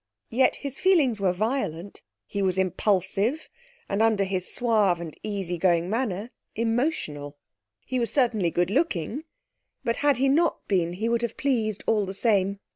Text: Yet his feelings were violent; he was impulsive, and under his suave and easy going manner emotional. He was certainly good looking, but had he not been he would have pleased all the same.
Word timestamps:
Yet 0.31 0.55
his 0.55 0.79
feelings 0.79 1.19
were 1.19 1.31
violent; 1.31 2.01
he 2.25 2.41
was 2.41 2.57
impulsive, 2.57 3.47
and 3.87 4.01
under 4.01 4.23
his 4.23 4.51
suave 4.51 4.99
and 4.99 5.13
easy 5.21 5.59
going 5.59 5.91
manner 5.91 6.31
emotional. 6.55 7.37
He 7.85 7.99
was 7.99 8.11
certainly 8.11 8.49
good 8.49 8.71
looking, 8.71 9.25
but 9.83 9.97
had 9.97 10.17
he 10.17 10.27
not 10.27 10.67
been 10.67 10.93
he 10.93 11.07
would 11.07 11.21
have 11.21 11.37
pleased 11.37 11.83
all 11.85 12.07
the 12.07 12.15
same. 12.15 12.61